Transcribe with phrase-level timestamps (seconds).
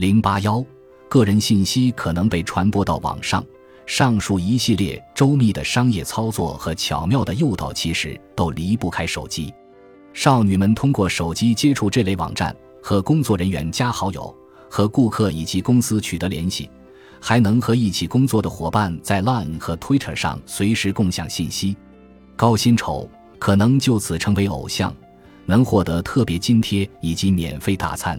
[0.00, 0.64] 零八幺，
[1.10, 3.44] 个人信息可能被传播到网上。
[3.84, 9.52] 上述一系列周密的商业操作和巧妙的诱导，其实都离不开手机。
[10.14, 14.34] 少女们通过手机接触这类网站，和工作人员加好友，
[14.70, 16.70] 和顾客以及公司取得联系，
[17.20, 21.76] 还能和一起工作的伙伴在 Line 和 Twitter 上随时共享信息。
[22.36, 23.06] 高薪酬
[23.38, 24.96] 可能就此成为偶像，
[25.44, 28.18] 能获得特别津贴以及免费大餐。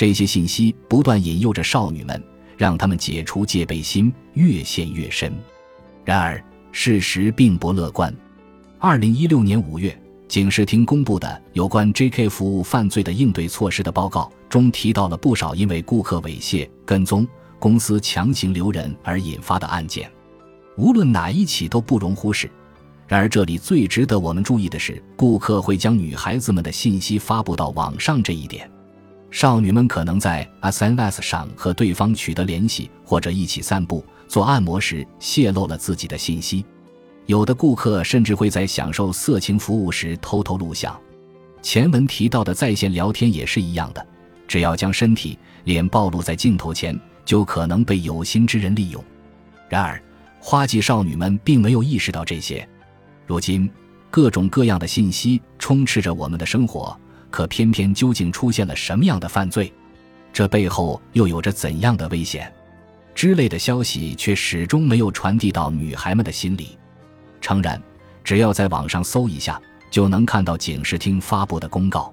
[0.00, 2.22] 这些信息不断引诱着少女们。
[2.56, 5.30] 让他们解除戒备心，越陷越深。
[6.06, 8.14] 然而，事实并不乐观。
[8.78, 9.94] 二零一六年五月，
[10.26, 12.30] 警视厅公布的有关 J.K.
[12.30, 20.10] 服务犯罪的应对措施的报告中，提到了不少因为顾客猥亵、跟踪、公司强行留人而引发的案件。
[20.78, 22.50] 无论哪一起都不容忽视。
[23.06, 28.70] 然而，这里最值得我们注意的是，顾客会将女孩子们的信息发布到网上这一点。
[29.30, 36.64] 少女们可能在 SNS 上和对方取得联系，或者一起散步、做按摩时泄露了自己的信息。
[37.26, 40.98] 有的顾客甚至会在享受色情服务时偷偷录像。
[41.62, 44.04] 前文提到的在线聊天也是一样的，
[44.48, 49.02] 只要将身体、脸暴露在镜头前，就可能被有心之人利用。
[49.68, 50.02] 然而，
[50.40, 52.68] 花季少女们并没有意识到这些。
[53.26, 53.70] 如今，
[54.10, 56.98] 各种各样的信息充斥着我们的生活。
[57.30, 59.72] 可偏偏究竟出现了什么样的犯罪？
[60.32, 62.52] 这背后又有着怎样的危险？
[63.14, 66.78] 之类的消息却始终没有传递到女孩们的心里。
[67.40, 67.80] 诚然，
[68.22, 72.12] 只要在网上搜一下，就能看到警视厅发布的公告。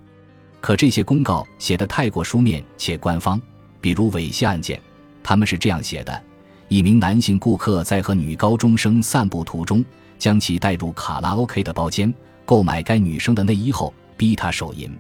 [0.60, 3.40] 可这些公告写得太过书面且官方。
[3.80, 4.82] 比如猥亵案件，
[5.24, 6.24] 他们是这样写的：
[6.68, 9.86] 一名男性顾客在和女高中生散步途中，
[10.18, 12.12] 将其带入卡拉 OK 的包间，
[12.44, 13.94] 购买该女生的内衣后。
[14.18, 14.92] 逼他手淫，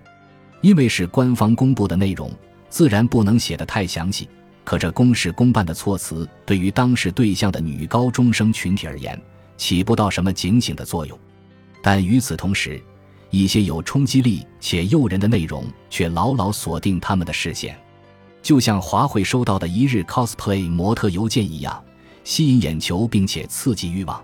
[0.62, 2.32] 因为是官方公布的内容，
[2.70, 4.30] 自然不能写得太详细。
[4.64, 9.20] 可这公事公办的措辞，对于当时对象的女高中生群体而言，
[9.56, 11.18] 起不到什么警醒的作用。
[11.82, 12.81] 但与此同时，
[13.30, 17.78] 一些有冲击力且诱人的内容却牢牢锁定他们的视线，
[18.41, 21.81] 就像华会收到的一日 cosplay 模特邮件一样，
[22.25, 24.22] 吸引眼球并且刺激欲望。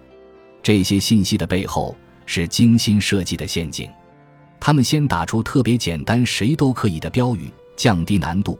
[0.62, 3.90] 这些信息的背后是精心设计的陷阱。
[4.66, 8.58] 他们先打出特别简单、谁都可以的标语，降低难度，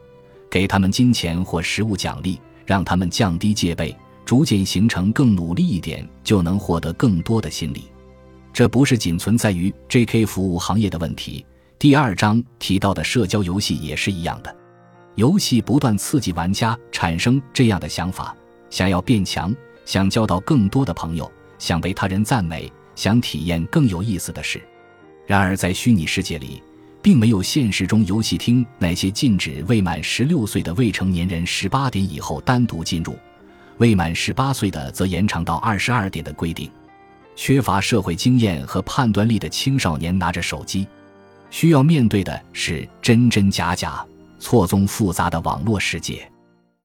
[0.50, 7.86] 给他们金钱或实物奖励，让他们降低戒备，逐渐形成更努力一点就能获得更多的心理。
[8.52, 10.26] 这不是仅存在于 J.K.
[10.26, 11.46] 服务行业的问题。
[11.80, 14.54] 第二章提到的社交游戏也是一样的，
[15.16, 18.36] 游戏不断刺激玩家产生这样的想法：
[18.70, 19.56] 想要变强，
[19.86, 24.62] 想交到更多的朋友，想被他人赞美，想体验更有意思的事。
[25.26, 26.62] 然而，在虚拟世界里，
[27.02, 33.18] 并没有现实中游戏厅那些禁止未满十六岁的未成年人十八点以后单独进入，
[33.78, 36.70] 未满十八岁的则延长到二十二点的规定。
[37.36, 40.88] 缺乏社会经验和判断力的青少年拿着手机，
[41.50, 44.06] 需要面对的是真真假假、
[44.40, 46.30] 错综复杂的网络世界。